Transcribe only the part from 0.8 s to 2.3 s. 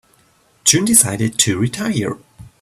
decided to retire.